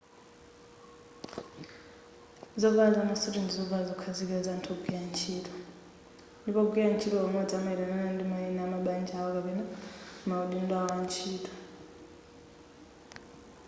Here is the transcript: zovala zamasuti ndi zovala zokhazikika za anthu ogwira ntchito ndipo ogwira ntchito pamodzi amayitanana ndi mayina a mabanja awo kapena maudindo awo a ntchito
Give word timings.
zovala 2.61 2.89
zamasuti 2.95 3.39
ndi 3.41 3.53
zovala 3.59 3.83
zokhazikika 3.89 4.43
za 4.45 4.51
anthu 4.55 4.69
ogwira 4.73 4.99
ntchito 5.09 5.53
ndipo 6.41 6.59
ogwira 6.63 6.87
ntchito 6.93 7.15
pamodzi 7.25 7.53
amayitanana 7.55 8.09
ndi 8.13 8.23
mayina 8.31 8.61
a 8.65 8.71
mabanja 8.73 9.13
awo 9.19 9.29
kapena 9.35 9.63
maudindo 10.27 10.73
awo 10.81 10.91
a 10.95 11.01
ntchito 11.05 11.51